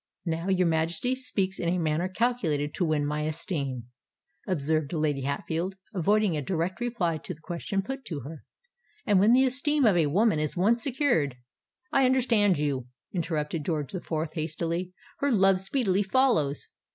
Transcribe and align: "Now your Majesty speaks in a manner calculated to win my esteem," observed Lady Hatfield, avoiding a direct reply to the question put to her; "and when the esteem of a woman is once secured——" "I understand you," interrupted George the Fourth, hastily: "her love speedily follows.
"Now 0.25 0.49
your 0.49 0.65
Majesty 0.65 1.13
speaks 1.13 1.59
in 1.59 1.69
a 1.69 1.77
manner 1.77 2.09
calculated 2.09 2.73
to 2.73 2.85
win 2.85 3.05
my 3.05 3.21
esteem," 3.21 3.83
observed 4.47 4.91
Lady 4.93 5.21
Hatfield, 5.21 5.75
avoiding 5.93 6.35
a 6.35 6.41
direct 6.41 6.81
reply 6.81 7.19
to 7.19 7.35
the 7.35 7.39
question 7.41 7.83
put 7.83 8.03
to 8.05 8.21
her; 8.21 8.43
"and 9.05 9.19
when 9.19 9.33
the 9.33 9.43
esteem 9.45 9.85
of 9.85 9.95
a 9.97 10.07
woman 10.07 10.39
is 10.39 10.57
once 10.57 10.81
secured——" 10.81 11.35
"I 11.91 12.05
understand 12.07 12.57
you," 12.57 12.87
interrupted 13.13 13.63
George 13.63 13.91
the 13.91 14.01
Fourth, 14.01 14.33
hastily: 14.33 14.91
"her 15.19 15.31
love 15.31 15.59
speedily 15.59 16.01
follows. 16.01 16.67